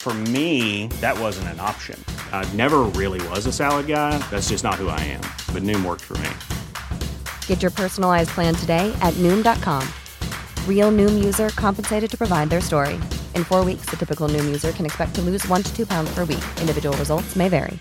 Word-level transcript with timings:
For 0.00 0.14
me, 0.14 0.86
that 1.02 1.20
wasn't 1.20 1.48
an 1.48 1.60
option. 1.60 2.02
I 2.32 2.50
never 2.54 2.78
really 2.96 3.20
was 3.28 3.44
a 3.44 3.52
salad 3.52 3.86
guy. 3.86 4.16
That's 4.30 4.48
just 4.48 4.64
not 4.64 4.76
who 4.76 4.88
I 4.88 4.98
am. 5.00 5.20
But 5.52 5.62
Noom 5.62 5.84
worked 5.84 6.00
for 6.00 6.16
me. 6.16 6.30
Get 7.46 7.60
your 7.60 7.70
personalized 7.70 8.30
plan 8.30 8.54
today 8.54 8.90
at 9.02 9.12
Noom.com. 9.18 9.86
Real 10.66 10.90
Noom 10.90 11.22
user 11.22 11.50
compensated 11.50 12.10
to 12.12 12.16
provide 12.16 12.48
their 12.48 12.62
story. 12.62 12.94
In 13.34 13.44
four 13.44 13.62
weeks, 13.62 13.90
the 13.90 13.98
typical 13.98 14.26
Noom 14.26 14.46
user 14.46 14.72
can 14.72 14.86
expect 14.86 15.14
to 15.16 15.20
lose 15.20 15.46
one 15.48 15.62
to 15.62 15.76
two 15.76 15.84
pounds 15.84 16.08
per 16.14 16.24
week. 16.24 16.44
Individual 16.62 16.96
results 16.96 17.36
may 17.36 17.50
vary. 17.50 17.78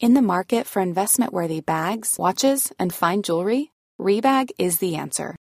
In 0.00 0.14
the 0.14 0.22
market 0.22 0.66
for 0.66 0.80
investment 0.80 1.34
worthy 1.34 1.60
bags, 1.60 2.16
watches, 2.18 2.72
and 2.78 2.94
fine 2.94 3.22
jewelry, 3.22 3.72
Rebag 4.00 4.52
is 4.58 4.78
the 4.78 4.96
answer. 4.96 5.36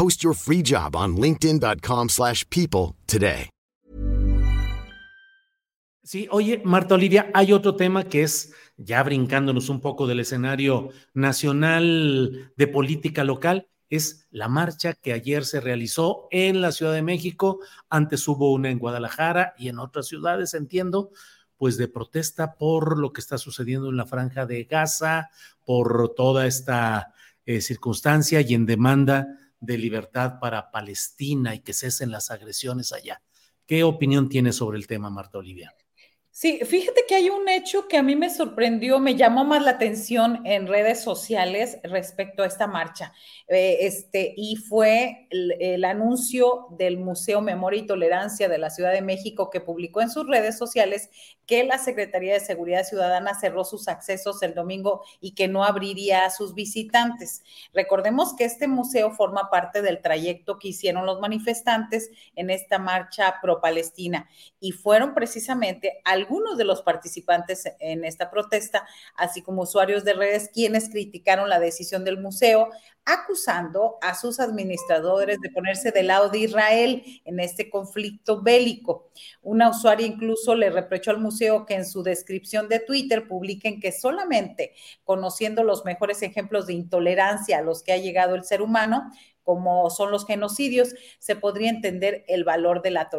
Post 0.00 0.22
your 0.22 0.34
free 0.34 0.62
job 0.62 0.96
on 0.96 1.16
linkedin.com/people 1.16 2.08
slash 2.08 2.44
people 2.48 2.96
today. 3.04 3.50
Sí, 6.02 6.26
oye, 6.30 6.62
Marta 6.64 6.94
Olivia, 6.94 7.30
hay 7.34 7.52
otro 7.52 7.76
tema 7.76 8.04
que 8.04 8.22
es, 8.22 8.54
ya 8.78 9.02
brincándonos 9.02 9.68
un 9.68 9.82
poco 9.82 10.06
del 10.06 10.20
escenario 10.20 10.88
nacional 11.12 12.50
de 12.56 12.66
política 12.66 13.24
local, 13.24 13.68
es 13.90 14.26
la 14.30 14.48
marcha 14.48 14.94
que 14.94 15.12
ayer 15.12 15.44
se 15.44 15.60
realizó 15.60 16.28
en 16.30 16.62
la 16.62 16.72
Ciudad 16.72 16.94
de 16.94 17.02
México, 17.02 17.60
antes 17.90 18.26
hubo 18.26 18.54
una 18.54 18.70
en 18.70 18.78
Guadalajara 18.78 19.52
y 19.58 19.68
en 19.68 19.78
otras 19.78 20.06
ciudades, 20.06 20.54
entiendo, 20.54 21.10
pues 21.58 21.76
de 21.76 21.88
protesta 21.88 22.54
por 22.54 22.98
lo 22.98 23.12
que 23.12 23.20
está 23.20 23.36
sucediendo 23.36 23.90
en 23.90 23.98
la 23.98 24.06
franja 24.06 24.46
de 24.46 24.64
Gaza, 24.64 25.28
por 25.66 26.14
toda 26.16 26.46
esta 26.46 27.12
eh, 27.44 27.60
circunstancia 27.60 28.40
y 28.40 28.54
en 28.54 28.64
demanda 28.64 29.36
de 29.60 29.78
libertad 29.78 30.40
para 30.40 30.70
Palestina 30.70 31.54
y 31.54 31.60
que 31.60 31.72
cesen 31.72 32.10
las 32.10 32.30
agresiones 32.30 32.92
allá. 32.92 33.22
¿Qué 33.66 33.84
opinión 33.84 34.28
tiene 34.28 34.52
sobre 34.52 34.78
el 34.78 34.86
tema, 34.86 35.10
Marta 35.10 35.38
Olivia? 35.38 35.74
Sí, 36.40 36.58
fíjate 36.64 37.02
que 37.06 37.16
hay 37.16 37.28
un 37.28 37.50
hecho 37.50 37.86
que 37.86 37.98
a 37.98 38.02
mí 38.02 38.16
me 38.16 38.30
sorprendió, 38.30 38.98
me 38.98 39.14
llamó 39.14 39.44
más 39.44 39.62
la 39.62 39.72
atención 39.72 40.40
en 40.46 40.68
redes 40.68 41.02
sociales 41.02 41.78
respecto 41.82 42.42
a 42.42 42.46
esta 42.46 42.66
marcha. 42.66 43.12
Eh, 43.46 43.80
este, 43.82 44.32
y 44.38 44.56
fue 44.56 45.26
el, 45.28 45.52
el, 45.60 45.84
anuncio 45.84 46.68
del 46.78 46.96
Museo 46.96 47.42
Memoria 47.42 47.82
y 47.82 47.86
Tolerancia 47.86 48.48
de 48.48 48.56
la 48.56 48.70
Ciudad 48.70 48.90
de 48.90 49.02
México 49.02 49.50
que 49.50 49.60
publicó 49.60 50.00
en 50.00 50.08
sus 50.08 50.26
redes 50.26 50.56
sociales 50.56 51.10
que 51.50 51.64
la 51.64 51.78
Secretaría 51.78 52.34
de 52.34 52.38
Seguridad 52.38 52.84
Ciudadana 52.84 53.34
cerró 53.34 53.64
sus 53.64 53.88
accesos 53.88 54.40
el 54.42 54.54
domingo 54.54 55.02
y 55.20 55.34
que 55.34 55.48
no 55.48 55.64
abriría 55.64 56.24
a 56.24 56.30
sus 56.30 56.54
visitantes. 56.54 57.42
Recordemos 57.74 58.36
que 58.36 58.44
este 58.44 58.68
museo 58.68 59.10
forma 59.10 59.50
parte 59.50 59.82
del 59.82 60.00
trayecto 60.00 60.60
que 60.60 60.68
hicieron 60.68 61.06
los 61.06 61.20
manifestantes 61.20 62.12
en 62.36 62.50
esta 62.50 62.78
marcha 62.78 63.40
pro-Palestina 63.42 64.28
y 64.60 64.70
fueron 64.70 65.12
precisamente 65.12 66.00
algunos 66.30 66.56
de 66.56 66.64
los 66.64 66.82
participantes 66.82 67.64
en 67.80 68.04
esta 68.04 68.30
protesta, 68.30 68.86
así 69.16 69.42
como 69.42 69.62
usuarios 69.62 70.04
de 70.04 70.12
redes, 70.12 70.48
quienes 70.54 70.88
criticaron 70.88 71.48
la 71.48 71.58
decisión 71.58 72.04
del 72.04 72.20
museo, 72.20 72.70
acusando 73.04 73.98
a 74.00 74.14
sus 74.14 74.38
administradores 74.38 75.40
de 75.40 75.50
ponerse 75.50 75.90
del 75.90 76.06
lado 76.06 76.28
de 76.28 76.38
Israel 76.38 77.02
en 77.24 77.40
este 77.40 77.68
conflicto 77.68 78.42
bélico. 78.42 79.10
Una 79.42 79.70
usuaria 79.70 80.06
incluso 80.06 80.54
le 80.54 80.70
reprochó 80.70 81.10
al 81.10 81.18
museo 81.18 81.66
que 81.66 81.74
en 81.74 81.84
su 81.84 82.04
descripción 82.04 82.68
de 82.68 82.78
Twitter 82.78 83.26
publiquen 83.26 83.80
que 83.80 83.90
solamente 83.90 84.74
conociendo 85.02 85.64
los 85.64 85.84
mejores 85.84 86.22
ejemplos 86.22 86.68
de 86.68 86.74
intolerancia 86.74 87.58
a 87.58 87.62
los 87.62 87.82
que 87.82 87.92
ha 87.92 87.96
llegado 87.96 88.36
el 88.36 88.44
ser 88.44 88.62
humano, 88.62 89.10
como 89.44 89.90
son 89.90 90.10
los 90.10 90.26
genocidios, 90.26 90.94
se 91.18 91.36
podría 91.36 91.70
entender 91.70 92.24
el 92.28 92.44
valor 92.44 92.82
de 92.82 92.90
la 92.90 93.10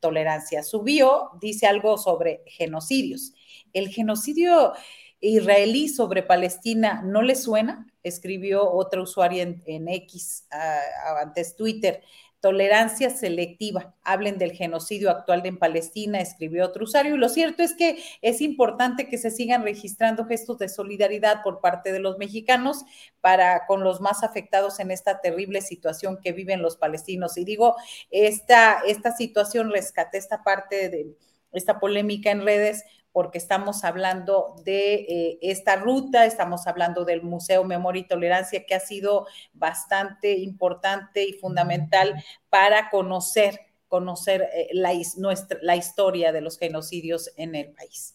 tolerancia. 0.00 0.62
Su 0.62 0.82
bio 0.82 1.30
dice 1.40 1.66
algo 1.66 1.98
sobre 1.98 2.42
genocidios. 2.46 3.32
El 3.72 3.88
genocidio 3.88 4.72
israelí 5.20 5.88
sobre 5.88 6.22
Palestina 6.22 7.02
no 7.04 7.22
le 7.22 7.34
suena, 7.34 7.86
escribió 8.02 8.70
otra 8.70 9.02
usuaria 9.02 9.42
en, 9.42 9.88
X 9.88 10.46
uh, 10.52 11.18
antes 11.22 11.56
Twitter 11.56 12.02
tolerancia 12.40 13.10
selectiva. 13.10 13.94
Hablen 14.02 14.38
del 14.38 14.52
genocidio 14.52 15.10
actual 15.10 15.44
en 15.44 15.58
Palestina, 15.58 16.20
escribió 16.20 16.64
otro 16.64 16.84
usuario. 16.84 17.14
Y 17.14 17.18
lo 17.18 17.28
cierto 17.28 17.62
es 17.62 17.74
que 17.74 17.98
es 18.22 18.40
importante 18.40 19.08
que 19.08 19.18
se 19.18 19.30
sigan 19.30 19.64
registrando 19.64 20.24
gestos 20.24 20.58
de 20.58 20.68
solidaridad 20.68 21.42
por 21.42 21.60
parte 21.60 21.92
de 21.92 21.98
los 21.98 22.18
mexicanos 22.18 22.84
para 23.20 23.66
con 23.66 23.82
los 23.82 24.00
más 24.00 24.22
afectados 24.22 24.78
en 24.78 24.90
esta 24.90 25.20
terrible 25.20 25.62
situación 25.62 26.18
que 26.22 26.32
viven 26.32 26.62
los 26.62 26.76
palestinos. 26.76 27.36
Y 27.36 27.44
digo, 27.44 27.74
esta, 28.10 28.82
esta 28.86 29.16
situación 29.16 29.70
rescate 29.70 30.18
esta 30.18 30.42
parte 30.44 30.88
de 30.88 31.16
esta 31.52 31.80
polémica 31.80 32.30
en 32.30 32.44
redes 32.44 32.84
porque 33.18 33.38
estamos 33.38 33.82
hablando 33.82 34.54
de 34.64 34.94
eh, 34.94 35.38
esta 35.42 35.74
ruta, 35.74 36.24
estamos 36.24 36.68
hablando 36.68 37.04
del 37.04 37.20
Museo 37.20 37.64
Memoria 37.64 38.02
y 38.02 38.06
Tolerancia, 38.06 38.64
que 38.64 38.76
ha 38.76 38.78
sido 38.78 39.26
bastante 39.52 40.38
importante 40.38 41.24
y 41.24 41.32
fundamental 41.32 42.22
para 42.48 42.90
conocer, 42.90 43.58
conocer 43.88 44.42
eh, 44.54 44.68
la, 44.72 44.92
nuestra, 45.16 45.58
la 45.62 45.74
historia 45.74 46.30
de 46.30 46.42
los 46.42 46.60
genocidios 46.60 47.32
en 47.36 47.56
el 47.56 47.72
país. 47.72 48.14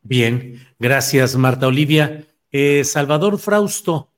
Bien, 0.00 0.58
gracias 0.78 1.36
Marta 1.36 1.66
Olivia. 1.66 2.24
Eh, 2.50 2.82
Salvador 2.84 3.38
Frausto, 3.38 4.10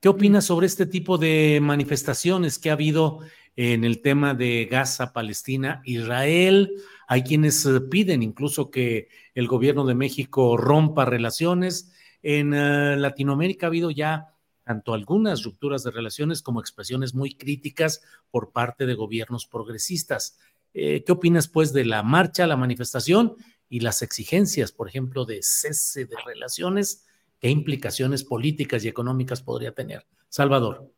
¿qué 0.00 0.08
opinas 0.08 0.44
sobre 0.44 0.66
este 0.66 0.86
tipo 0.86 1.18
de 1.18 1.60
manifestaciones 1.62 2.58
que 2.58 2.70
ha 2.70 2.72
habido 2.72 3.20
en 3.56 3.84
el 3.84 4.00
tema 4.00 4.34
de 4.34 4.66
Gaza, 4.70 5.12
Palestina, 5.12 5.82
Israel? 5.84 6.72
Hay 7.06 7.22
quienes 7.22 7.64
eh, 7.66 7.80
piden 7.80 8.22
incluso 8.22 8.70
que 8.70 9.08
el 9.34 9.46
gobierno 9.46 9.84
de 9.84 9.94
México 9.94 10.56
rompa 10.56 11.04
relaciones. 11.04 11.92
En 12.22 12.54
uh, 12.54 12.96
Latinoamérica 12.96 13.66
ha 13.66 13.68
habido 13.68 13.90
ya 13.90 14.28
tanto 14.64 14.94
algunas 14.94 15.42
rupturas 15.42 15.82
de 15.82 15.90
relaciones 15.90 16.40
como 16.40 16.60
expresiones 16.60 17.14
muy 17.14 17.34
críticas 17.34 18.00
por 18.30 18.52
parte 18.52 18.86
de 18.86 18.94
gobiernos 18.94 19.46
progresistas. 19.46 20.38
Eh, 20.74 21.02
¿Qué 21.04 21.12
opinas, 21.12 21.48
pues, 21.48 21.72
de 21.72 21.84
la 21.84 22.02
marcha, 22.02 22.46
la 22.46 22.56
manifestación 22.56 23.34
y 23.68 23.80
las 23.80 24.02
exigencias, 24.02 24.72
por 24.72 24.88
ejemplo, 24.88 25.24
de 25.24 25.40
cese 25.42 26.06
de 26.06 26.16
relaciones? 26.24 27.04
¿Qué 27.40 27.50
implicaciones 27.50 28.24
políticas 28.24 28.84
y 28.84 28.88
económicas 28.88 29.42
podría 29.42 29.72
tener? 29.72 30.06
Salvador. 30.28 30.92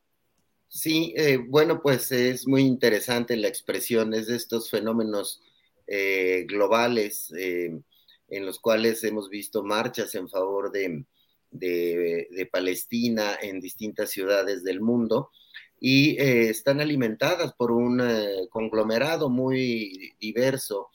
Sí, 0.75 1.15
eh, 1.17 1.37
bueno, 1.39 1.81
pues 1.81 2.11
es 2.11 2.49
muy 2.49 2.63
interesante 2.63 3.37
la 3.37 3.49
expresión, 3.49 4.13
es 4.13 4.27
de 4.27 4.37
estos 4.37 4.71
fenómenos 4.71 5.41
eh, 5.87 6.45
globales 6.49 7.33
en 7.33 8.47
los 8.47 8.59
cuales 8.59 9.05
hemos 9.05 9.31
visto 9.31 9.63
marchas 9.63 10.15
en 10.17 10.29
favor 10.29 10.73
de, 10.73 11.05
de, 11.51 12.49
Palestina 12.51 13.39
en 13.41 13.61
distintas 13.61 14.11
ciudades 14.11 14.65
del 14.65 14.81
mundo 14.81 15.31
y 15.81 16.19
eh, 16.21 16.49
están 16.51 16.81
alimentadas 16.81 17.53
por 17.55 17.71
un 17.71 18.01
eh, 18.01 18.49
conglomerado 18.51 19.29
muy 19.29 20.13
diverso 20.19 20.91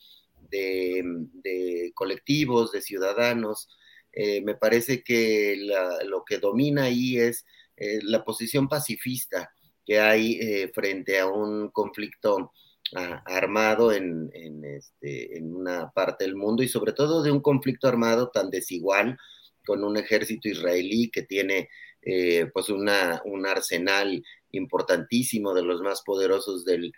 de, 0.50 1.92
colectivos, 1.94 2.72
de 2.72 2.82
ciudadanos. 2.82 3.70
Eh, 4.12 4.42
me 4.42 4.56
parece 4.56 5.04
que 5.04 5.56
lo 6.06 6.24
que 6.26 6.40
domina 6.40 6.84
ahí 6.84 7.18
es 7.18 7.46
la 7.78 8.26
posición 8.26 8.68
pacifista 8.68 9.54
que 9.90 10.00
hay 10.00 10.70
frente 10.72 11.18
a 11.18 11.26
un 11.26 11.70
conflicto 11.70 12.52
ah, 12.96 13.24
armado 13.26 13.92
en, 13.92 14.30
este, 14.64 15.36
en 15.36 15.56
una 15.56 15.90
parte 15.90 16.26
del 16.26 16.36
mundo 16.36 16.62
y 16.62 16.68
sobre 16.68 16.94
todo 16.94 17.24
de 17.24 17.32
un 17.32 17.42
conflicto 17.42 17.88
armado 17.88 18.30
tan 18.30 18.52
desigual 18.52 19.18
con 19.66 19.84
un 19.84 19.98
ejército 19.98 20.48
israelí 20.48 21.10
que 21.10 21.24
tiene 21.24 21.70
eh, 22.04 22.50
pues 22.54 22.70
una, 22.70 23.22
un 23.26 23.46
arsenal 23.46 24.24
importantísimo 24.52 25.54
de 25.54 25.64
los 25.64 25.82
más 25.82 26.02
poderosos 26.02 26.64
del, 26.64 26.94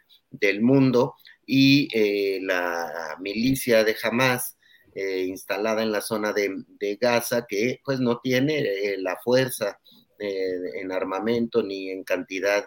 mundo 0.61 1.15
y 1.45 1.87
eh, 1.93 2.39
la 2.41 3.17
milicia 3.19 3.85
de 3.85 3.95
Hamas 4.03 4.57
eh, 4.93 5.25
instalada 5.27 5.81
en 5.81 5.91
la 5.91 6.01
zona 6.01 6.33
de, 6.33 6.97
Gaza 6.99 7.45
que 7.47 7.79
pues 7.83 7.99
no 7.99 8.19
tiene 8.19 8.97
la 8.97 9.17
fuerza 9.23 9.79
en 10.19 10.91
armamento 10.91 11.63
ni 11.63 11.89
en 11.89 12.03
cantidad 12.03 12.65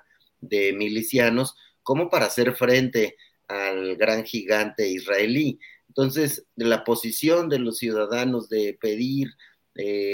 de 0.49 0.73
milicianos 0.73 1.55
como 1.83 2.09
para 2.09 2.27
hacer 2.27 2.55
frente 2.55 3.17
al 3.47 3.97
gran 3.97 4.25
gigante 4.25 4.89
israelí. 4.89 5.61
Entonces, 5.89 6.47
la 6.57 6.83
posición 6.83 7.49
de 7.49 7.61
los 7.61 7.79
ciudadanos 7.79 8.49
de 8.49 8.77
pedir 8.81 9.29
eh, 9.77 10.13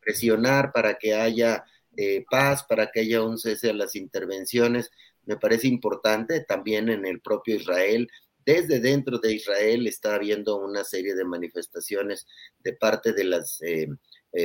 presionar 0.00 0.72
para 0.72 0.98
que 0.98 1.14
haya 1.14 1.64
eh, 1.96 2.24
paz, 2.30 2.64
para 2.64 2.90
que 2.90 3.00
haya 3.00 3.22
un 3.22 3.38
cese 3.38 3.70
a 3.70 3.74
las 3.74 3.96
intervenciones, 3.96 4.90
me 5.24 5.36
parece 5.36 5.68
importante 5.68 6.40
también 6.40 6.88
en 6.88 7.06
el 7.06 7.20
propio 7.20 7.56
Israel. 7.56 8.08
Desde 8.44 8.80
dentro 8.80 9.18
de 9.18 9.34
Israel 9.34 9.86
está 9.86 10.16
habiendo 10.16 10.56
una 10.56 10.82
serie 10.84 11.14
de 11.14 11.24
manifestaciones 11.24 12.26
de 12.58 12.72
parte 12.72 13.12
de 13.12 13.24
las 13.24 13.60
eh, 13.62 13.88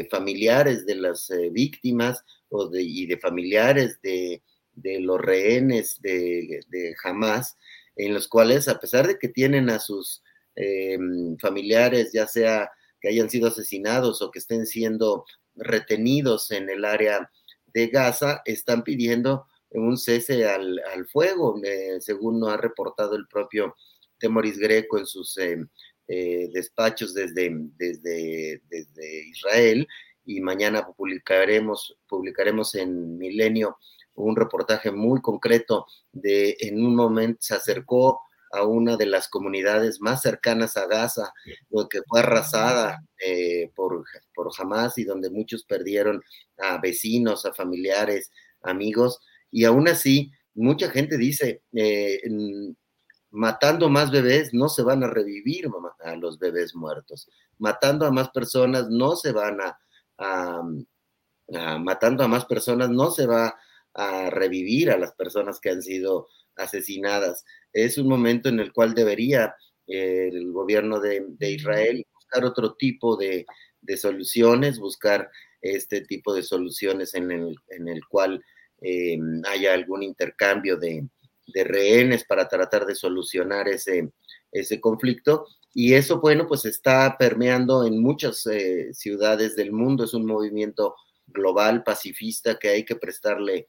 familiares 0.09 0.85
de 0.85 0.95
las 0.95 1.31
víctimas 1.51 2.23
o 2.49 2.67
de, 2.67 2.81
y 2.81 3.05
de 3.07 3.17
familiares 3.17 3.99
de, 4.01 4.41
los 4.75 5.19
rehenes 5.19 6.01
de, 6.01 6.61
de, 6.69 6.95
Hamas, 7.03 7.57
en 7.95 8.13
los 8.13 8.27
cuales, 8.27 8.67
a 8.67 8.79
pesar 8.79 9.07
de 9.07 9.17
que 9.17 9.29
tienen 9.29 9.69
a 9.69 9.79
sus 9.79 10.23
familiares, 11.39 12.11
ya 12.13 12.27
sea 12.27 12.71
que 13.01 13.09
hayan 13.09 13.29
sido 13.29 13.49
asesinados 13.49 14.21
o 14.21 14.31
que 14.31 14.39
estén 14.39 14.65
siendo 14.65 15.25
retenidos 15.55 16.51
en 16.51 16.69
el 16.69 16.85
área 16.85 17.29
de 17.73 17.87
Gaza, 17.87 18.41
están 18.45 18.83
pidiendo 18.83 19.47
un 19.71 19.97
cese 19.97 20.45
al, 20.47 20.79
fuego, 21.11 21.59
eh, 21.63 21.97
según 21.99 22.39
nos 22.39 22.53
ha 22.53 22.57
reportado 22.57 23.15
el 23.15 23.27
propio 23.27 23.75
Temoris 24.17 24.57
Greco 24.57 24.97
en 24.97 25.05
sus 25.05 25.37
eh, 25.37 25.57
eh, 26.07 26.49
despachos 26.53 27.13
desde, 27.13 27.51
desde, 27.77 28.61
desde, 28.69 29.27
Israel. 29.27 29.87
Y 30.25 30.41
mañana 30.41 30.87
publicaremos, 30.87 31.97
publicaremos 32.07 32.73
en 32.75 33.17
Milenio 33.17 33.77
un 34.15 34.35
reportaje 34.35 34.91
muy 34.91 35.21
concreto 35.21 35.85
de 36.11 36.57
en 36.59 36.83
un 36.83 36.95
momento 36.95 37.39
se 37.41 37.55
acercó 37.55 38.21
a 38.51 38.63
una 38.63 38.95
de 38.95 39.05
las 39.05 39.27
comunidades 39.27 39.99
más 39.99 40.21
cercanas 40.21 40.77
a 40.77 40.85
Gaza, 40.87 41.33
que 41.89 42.01
fue 42.07 42.21
arrasada 42.21 43.03
eh, 43.19 43.71
por, 43.75 44.05
por 44.33 44.51
Hamas 44.57 44.97
y 44.97 45.03
donde 45.03 45.29
muchos 45.29 45.65
perdieron 45.65 46.23
a 46.57 46.77
vecinos, 46.77 47.45
a 47.45 47.53
familiares, 47.53 48.31
amigos, 48.61 49.19
y 49.51 49.65
aún 49.65 49.87
así 49.87 50.31
mucha 50.53 50.89
gente 50.89 51.17
dice, 51.17 51.63
eh, 51.73 52.21
matando 53.29 53.89
más 53.89 54.09
bebés 54.09 54.53
no 54.53 54.69
se 54.69 54.83
van 54.83 55.03
a 55.03 55.09
revivir 55.09 55.67
a 56.03 56.15
los 56.15 56.39
bebés 56.39 56.75
muertos, 56.75 57.29
matando 57.57 58.05
a 58.05 58.11
más 58.11 58.29
personas 58.29 58.87
no 58.89 59.17
se 59.17 59.33
van 59.33 59.59
a, 59.59 59.79
a 60.17 60.63
matando 61.79 62.23
a 62.23 62.27
más 62.27 62.45
personas 62.45 62.89
no 62.89 63.11
se 63.11 63.27
va 63.27 63.55
a 63.95 64.29
revivir 64.29 64.91
a 64.91 64.97
las 64.97 65.13
personas 65.13 65.59
que 65.59 65.69
han 65.69 65.81
sido 65.81 66.27
asesinadas 66.55 67.43
es 67.75 67.97
un 67.97 68.07
momento 68.07 68.49
en 68.49 68.59
el 68.59 68.71
cual 68.71 68.93
debería 68.93 69.53
eh, 69.85 70.29
el 70.31 70.51
gobierno 70.51 70.99
de, 70.99 71.27
Israel 71.41 72.05
buscar 72.13 72.45
otro 72.45 72.73
tipo 72.75 73.17
de, 73.17 73.45
soluciones, 73.97 74.79
buscar 74.79 75.29
este 75.61 76.01
tipo 76.01 76.33
de 76.33 76.41
soluciones 76.41 77.13
en 77.13 77.31
el, 77.31 77.55
en 77.67 77.87
el 77.89 77.99
cual 78.07 78.43
eh, 78.81 79.17
haya 79.47 79.73
algún 79.73 80.03
intercambio 80.03 80.77
de, 80.77 81.07
rehenes 81.53 82.25
para 82.25 82.47
tratar 82.47 82.85
de 82.85 82.95
solucionar 82.95 83.67
ese, 83.67 84.11
ese 84.51 84.81
conflicto. 84.81 85.45
Y 85.73 85.93
eso, 85.93 86.19
bueno, 86.19 86.47
pues 86.47 86.65
está 86.65 87.17
permeando 87.19 87.85
en 87.85 88.01
muchas 88.01 88.45
eh, 88.47 88.93
ciudades 88.93 89.55
del 89.55 89.71
mundo. 89.71 90.05
Es 90.05 90.13
un 90.13 90.25
movimiento 90.25 90.95
global, 91.27 91.83
pacifista, 91.83 92.57
que 92.57 92.69
hay 92.69 92.83
que 92.83 92.95
prestarle 92.95 93.67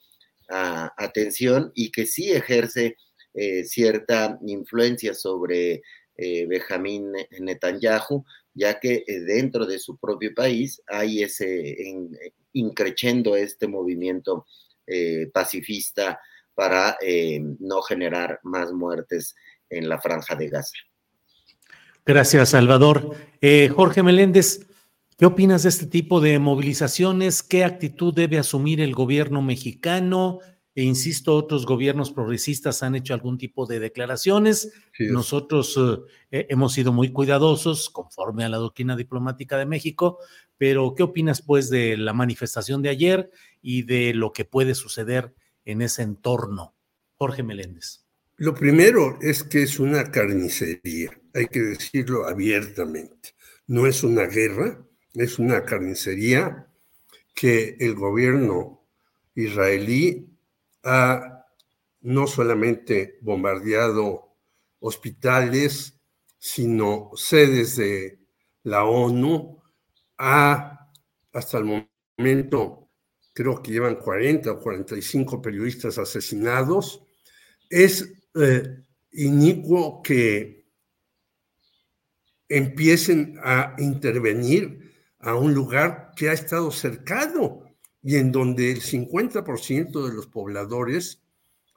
atención 0.49 1.73
y 1.75 1.91
que 1.91 2.07
sí 2.07 2.33
ejerce 2.33 2.97
eh, 3.39 3.65
cierta 3.65 4.39
influencia 4.47 5.13
sobre 5.13 5.83
eh, 6.17 6.47
Benjamín 6.47 7.13
Netanyahu, 7.39 8.25
ya 8.55 8.81
que 8.81 9.05
eh, 9.07 9.21
dentro 9.21 9.67
de 9.67 9.79
su 9.79 9.99
propio 9.99 10.35
país 10.35 10.81
hay 10.87 11.23
ese 11.23 11.77
increciendo 12.55 13.37
este 13.37 13.69
movimiento 13.69 14.47
pacifista 15.33 16.19
para 16.55 16.97
no 17.59 17.83
generar 17.83 18.39
más 18.45 18.73
muertes 18.73 19.35
en 19.69 19.88
la 19.88 20.00
franja 20.00 20.37
de 20.37 20.49
Gaza. 20.49 20.76
Gracias, 22.07 22.50
Salvador. 22.50 23.17
Jorge 23.75 24.05
Meléndez, 24.05 24.61
¿qué 25.16 25.26
opinas 25.26 25.62
de 25.62 25.68
este 25.68 25.87
tipo 25.87 26.20
de 26.20 26.38
movilizaciones? 26.38 27.42
¿Qué 27.42 27.64
actitud 27.64 28.14
debe 28.14 28.38
asumir 28.38 28.80
el 28.80 28.94
gobierno 28.94 29.42
mexicano? 29.42 30.40
e 30.76 30.82
insisto, 30.82 31.35
otros 31.35 31.64
gobiernos 31.64 32.12
progresistas 32.12 32.82
han 32.82 32.94
hecho 32.94 33.14
algún 33.14 33.38
tipo 33.38 33.64
de 33.64 33.80
declaraciones. 33.80 34.75
Nosotros 34.99 35.75
eh, 35.78 36.02
eh, 36.30 36.46
hemos 36.50 36.75
sido 36.75 36.92
muy 36.92 37.12
cuidadosos 37.12 37.88
conforme 37.88 38.44
a 38.44 38.50
la 38.50 38.58
doctrina 38.58 38.94
diplomática 38.94 39.56
de 39.56 39.64
México, 39.64 40.18
pero 40.58 40.94
¿qué 40.94 41.02
opinas 41.02 41.40
pues 41.40 41.70
de 41.70 41.96
la 41.96 42.12
manifestación 42.12 42.82
de 42.82 42.90
ayer 42.90 43.30
y 43.62 43.85
de 43.85 44.12
lo 44.12 44.35
que 44.35 44.44
puede 44.44 44.75
suceder 44.75 45.35
en 45.64 45.80
ese 45.80 46.02
entorno? 46.02 46.75
Jorge 47.14 47.42
Meléndez. 47.42 48.04
Lo 48.37 48.54
primero 48.54 49.18
es 49.23 49.44
que 49.44 49.62
es 49.62 49.80
una 49.80 50.11
carnicería, 50.11 51.18
hay 51.32 51.46
que 51.46 51.61
decirlo 51.61 52.26
abiertamente. 52.28 53.30
No 53.66 53.87
es 53.87 54.04
una 54.04 54.26
guerra, 54.26 54.87
es 55.16 55.38
una 55.38 55.64
carnicería 55.64 56.66
que 57.35 57.76
el 57.80 57.94
gobierno 57.94 58.82
israelí 59.35 60.28
ha 60.82 61.46
no 62.02 62.26
solamente 62.26 63.18
bombardeado 63.20 64.37
hospitales, 64.80 65.99
sino 66.38 67.11
sedes 67.14 67.76
de 67.76 68.18
la 68.62 68.85
ONU, 68.85 69.61
ha 70.18 70.90
hasta 71.32 71.58
el 71.58 71.87
momento, 72.18 72.88
creo 73.32 73.62
que 73.62 73.73
llevan 73.73 73.96
40 73.96 74.52
o 74.52 74.61
45 74.61 75.42
periodistas 75.42 75.99
asesinados, 75.99 77.02
es 77.68 78.12
eh, 78.35 78.85
inicuo 79.12 80.02
que 80.02 80.66
empiecen 82.49 83.38
a 83.42 83.75
intervenir 83.78 84.86
a 85.26 85.35
un 85.35 85.52
lugar 85.52 86.12
que 86.14 86.30
ha 86.30 86.33
estado 86.33 86.71
cercado 86.71 87.64
y 88.00 88.14
en 88.14 88.30
donde 88.30 88.71
el 88.71 88.80
50% 88.80 90.06
de 90.06 90.14
los 90.14 90.28
pobladores 90.28 91.21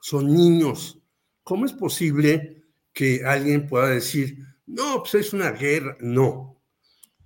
son 0.00 0.32
niños. 0.32 1.02
¿Cómo 1.42 1.66
es 1.66 1.72
posible 1.72 2.62
que 2.92 3.24
alguien 3.26 3.66
pueda 3.66 3.88
decir, 3.88 4.38
no, 4.66 5.00
pues 5.02 5.16
es 5.16 5.32
una 5.32 5.50
guerra? 5.50 5.96
No. 5.98 6.62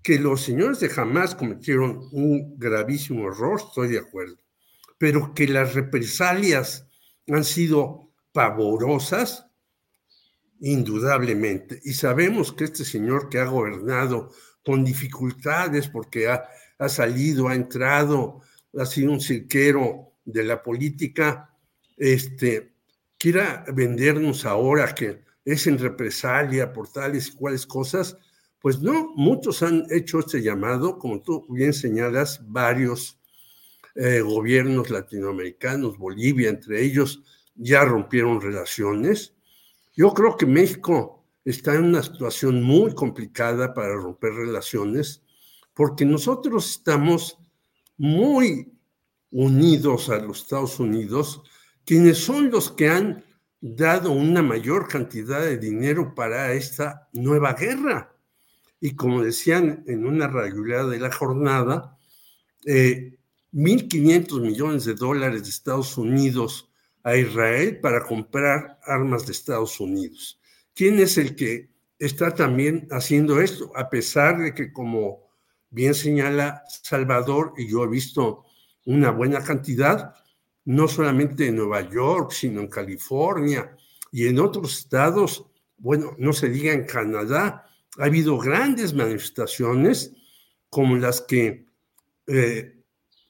Que 0.02 0.18
los 0.18 0.40
señores 0.40 0.80
de 0.80 0.90
Hamas 0.96 1.34
cometieron 1.34 2.08
un 2.12 2.58
gravísimo 2.58 3.28
error, 3.28 3.60
estoy 3.60 3.88
de 3.88 3.98
acuerdo. 3.98 4.38
pero 4.96 5.34
que 5.34 5.46
las 5.46 5.74
represalias 5.74 6.86
han 7.28 7.44
sido 7.44 8.14
pavorosas, 8.32 9.46
indudablemente. 10.60 11.80
Y 11.84 11.92
sabemos 11.92 12.54
que 12.54 12.64
este 12.64 12.86
señor 12.86 13.28
que 13.28 13.40
ha 13.40 13.44
gobernado 13.44 14.30
con 14.64 14.84
dificultades 14.84 15.88
porque 15.88 16.28
ha, 16.28 16.44
ha 16.78 16.88
salido, 16.88 17.48
ha 17.48 17.54
entrado, 17.54 18.40
ha 18.78 18.86
sido 18.86 19.12
un 19.12 19.20
cirquero 19.20 20.12
de 20.24 20.44
la 20.44 20.62
política, 20.62 21.50
este, 21.96 22.72
quiera 23.18 23.64
vendernos 23.72 24.44
ahora 24.44 24.94
que 24.94 25.22
es 25.44 25.66
en 25.66 25.78
represalia 25.78 26.72
por 26.72 26.90
tales 26.90 27.28
y 27.28 27.36
cuales 27.36 27.66
cosas, 27.66 28.16
pues 28.60 28.80
no, 28.80 29.12
muchos 29.14 29.62
han 29.62 29.84
hecho 29.90 30.20
este 30.20 30.42
llamado, 30.42 30.98
como 30.98 31.20
tú 31.20 31.46
bien 31.50 31.74
señalas, 31.74 32.40
varios 32.46 33.18
eh, 33.94 34.20
gobiernos 34.20 34.90
latinoamericanos, 34.90 35.98
Bolivia 35.98 36.48
entre 36.48 36.82
ellos, 36.82 37.22
ya 37.54 37.84
rompieron 37.84 38.40
relaciones. 38.40 39.34
Yo 39.94 40.12
creo 40.14 40.36
que 40.36 40.46
México 40.46 41.23
está 41.44 41.74
en 41.74 41.84
una 41.84 42.02
situación 42.02 42.62
muy 42.62 42.94
complicada 42.94 43.74
para 43.74 43.94
romper 43.94 44.34
relaciones, 44.34 45.22
porque 45.74 46.04
nosotros 46.04 46.70
estamos 46.70 47.38
muy 47.96 48.72
unidos 49.30 50.08
a 50.10 50.18
los 50.18 50.42
Estados 50.42 50.78
Unidos, 50.80 51.42
quienes 51.84 52.18
son 52.18 52.50
los 52.50 52.70
que 52.70 52.88
han 52.88 53.24
dado 53.60 54.12
una 54.12 54.42
mayor 54.42 54.88
cantidad 54.88 55.40
de 55.40 55.58
dinero 55.58 56.14
para 56.14 56.52
esta 56.52 57.08
nueva 57.12 57.54
guerra 57.54 58.14
y 58.84 58.94
como 58.94 59.22
decían 59.22 59.82
en 59.86 60.04
una 60.04 60.28
regularidad 60.28 60.90
de 60.90 61.00
la 61.00 61.10
jornada, 61.10 61.96
1.500 62.66 62.66
eh, 63.54 64.40
millones 64.42 64.84
de 64.84 64.92
dólares 64.92 65.42
de 65.42 65.48
Estados 65.48 65.96
Unidos 65.96 66.70
a 67.02 67.16
Israel 67.16 67.80
para 67.80 68.04
comprar 68.04 68.78
armas 68.84 69.24
de 69.24 69.32
Estados 69.32 69.80
Unidos. 69.80 70.38
¿Quién 70.74 70.98
es 70.98 71.18
el 71.18 71.36
que 71.36 71.70
está 71.98 72.34
también 72.34 72.88
haciendo 72.90 73.40
esto? 73.40 73.70
A 73.76 73.88
pesar 73.88 74.38
de 74.40 74.54
que, 74.54 74.72
como 74.72 75.30
bien 75.70 75.94
señala 75.94 76.64
Salvador, 76.68 77.54
y 77.56 77.68
yo 77.68 77.84
he 77.84 77.88
visto 77.88 78.44
una 78.84 79.10
buena 79.10 79.42
cantidad, 79.42 80.14
no 80.64 80.88
solamente 80.88 81.46
en 81.46 81.56
Nueva 81.56 81.88
York, 81.88 82.32
sino 82.32 82.60
en 82.60 82.68
California 82.68 83.76
y 84.10 84.26
en 84.26 84.40
otros 84.40 84.78
estados, 84.78 85.46
bueno, 85.76 86.14
no 86.18 86.32
se 86.32 86.48
diga 86.48 86.72
en 86.72 86.86
Canadá, 86.86 87.66
ha 87.98 88.04
habido 88.04 88.38
grandes 88.38 88.94
manifestaciones 88.94 90.12
como 90.70 90.96
las 90.96 91.20
que 91.20 91.66
eh, 92.26 92.82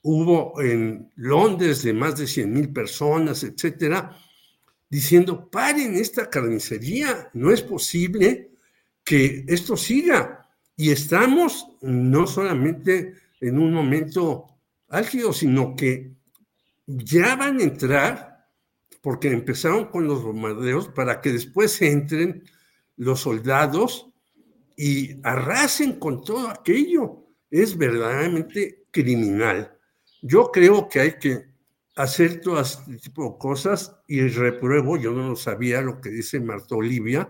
hubo 0.03 0.61
en 0.63 1.11
Londres 1.17 1.83
de 1.83 1.93
más 1.93 2.17
de 2.17 2.27
100 2.27 2.53
mil 2.53 2.73
personas, 2.73 3.43
etcétera, 3.43 4.17
diciendo, 4.95 5.51
paren 5.51 5.97
esta 5.97 6.31
carnicería, 6.31 7.29
no 7.33 7.51
es 7.51 7.63
posible 7.63 8.53
que 9.03 9.45
esto 9.49 9.77
siga. 9.77 10.49
Y 10.77 10.93
estamos 10.93 11.67
no 11.83 12.29
solamente 12.29 13.15
en 13.41 13.59
un 13.59 13.73
momento 13.73 14.47
álgido, 14.89 15.33
sino 15.33 15.75
que 15.75 16.13
ya 16.87 17.35
van 17.35 17.59
a 17.59 17.65
entrar, 17.65 18.47
porque 19.03 19.33
empezaron 19.33 19.87
con 19.87 20.07
los 20.07 20.23
bombardeos, 20.23 20.87
para 20.87 21.21
que 21.21 21.33
después 21.33 21.83
entren 21.83 22.45
los 22.97 23.19
soldados 23.19 24.13
y 24.77 25.19
arrasen 25.25 25.99
con 25.99 26.23
todo 26.23 26.47
aquello. 26.51 27.27
Es 27.51 27.77
verdaderamente 27.77 28.85
criminal. 28.93 29.77
Yo 30.23 30.53
creo 30.53 30.89
que 30.89 31.01
hay 31.01 31.19
que 31.19 31.54
hacer 31.97 32.41
todo 32.41 32.61
este 32.61 32.97
tipo 32.97 33.25
de 33.25 33.39
cosas 33.39 33.97
y 34.09 34.27
repruebo, 34.29 34.97
yo 34.97 35.13
no 35.13 35.29
lo 35.29 35.37
sabía 35.37 35.81
lo 35.81 36.01
que 36.01 36.11
dice 36.11 36.41
Marta 36.41 36.75
Olivia, 36.75 37.29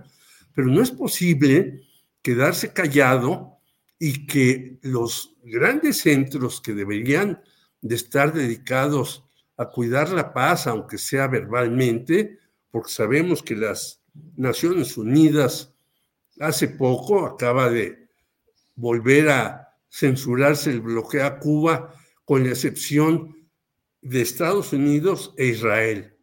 pero 0.54 0.68
no 0.68 0.82
es 0.82 0.90
posible 0.90 1.82
quedarse 2.22 2.72
callado 2.72 3.58
y 3.98 4.26
que 4.26 4.78
los 4.82 5.36
grandes 5.44 5.98
centros 5.98 6.60
que 6.60 6.72
deberían 6.72 7.42
de 7.82 7.94
estar 7.94 8.32
dedicados 8.32 9.24
a 9.56 9.66
cuidar 9.66 10.10
la 10.10 10.32
paz, 10.32 10.66
aunque 10.66 10.98
sea 10.98 11.28
verbalmente, 11.28 12.38
porque 12.70 12.90
sabemos 12.90 13.42
que 13.42 13.54
las 13.54 14.00
Naciones 14.36 14.96
Unidas 14.96 15.74
hace 16.40 16.68
poco 16.68 17.26
acaba 17.26 17.68
de 17.68 18.08
volver 18.74 19.28
a 19.28 19.68
censurarse 19.88 20.70
el 20.70 20.80
bloqueo 20.80 21.26
a 21.26 21.38
Cuba, 21.38 21.94
con 22.24 22.42
la 22.42 22.50
excepción 22.50 23.33
de 24.04 24.20
Estados 24.20 24.72
Unidos 24.72 25.34
e 25.36 25.46
Israel. 25.46 26.14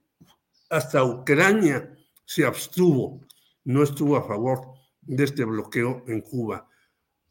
Hasta 0.69 1.03
Ucrania 1.03 1.93
se 2.25 2.45
abstuvo, 2.45 3.21
no 3.65 3.83
estuvo 3.83 4.15
a 4.15 4.23
favor 4.23 4.61
de 5.01 5.23
este 5.23 5.43
bloqueo 5.43 6.03
en 6.07 6.21
Cuba. 6.21 6.69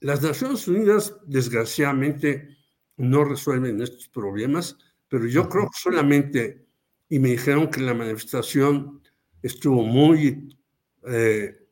Las 0.01 0.23
Naciones 0.23 0.67
Unidas, 0.67 1.17
desgraciadamente, 1.27 2.59
no 2.97 3.25
resuelven 3.25 3.81
estos 3.81 4.09
problemas, 4.09 4.77
pero 5.09 5.27
yo 5.27 5.49
creo 5.49 5.65
que 5.65 5.81
solamente, 5.81 6.67
y 7.09 7.19
me 7.19 7.31
dijeron 7.31 7.71
que 7.71 7.81
la 7.81 7.95
manifestación 7.95 9.01
estuvo 9.43 9.83
muy 9.85 10.57
eh, 11.07 11.67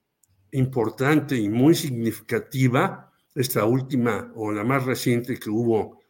importante 0.52 1.37
y 1.37 1.49
muy 1.49 1.75
significativa, 1.75 3.12
esta 3.35 3.64
última 3.64 4.32
o 4.35 4.52
la 4.52 4.64
más 4.64 4.85
reciente 4.85 5.38
que 5.38 5.50
hubo 5.50 6.00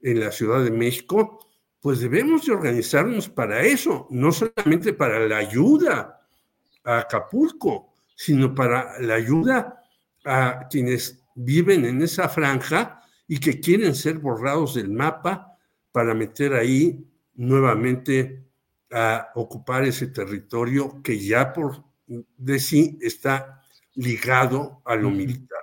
en 0.00 0.20
la 0.20 0.30
Ciudad 0.30 0.62
de 0.62 0.70
México, 0.70 1.46
pues 1.86 2.00
debemos 2.00 2.44
de 2.44 2.52
organizarnos 2.52 3.28
para 3.28 3.62
eso, 3.62 4.08
no 4.10 4.32
solamente 4.32 4.92
para 4.92 5.20
la 5.20 5.36
ayuda 5.36 6.20
a 6.82 6.98
Acapulco, 6.98 7.94
sino 8.16 8.52
para 8.52 9.00
la 9.00 9.14
ayuda 9.14 9.84
a 10.24 10.66
quienes 10.68 11.22
viven 11.36 11.84
en 11.84 12.02
esa 12.02 12.28
franja 12.28 13.00
y 13.28 13.38
que 13.38 13.60
quieren 13.60 13.94
ser 13.94 14.18
borrados 14.18 14.74
del 14.74 14.90
mapa 14.90 15.56
para 15.92 16.12
meter 16.12 16.54
ahí 16.54 17.06
nuevamente 17.34 18.48
a 18.90 19.28
ocupar 19.36 19.84
ese 19.84 20.08
territorio 20.08 21.00
que 21.04 21.20
ya 21.20 21.52
por 21.52 21.84
de 22.08 22.58
sí 22.58 22.98
está 23.00 23.62
ligado 23.94 24.82
a 24.84 24.96
lo 24.96 25.08
militar. 25.10 25.62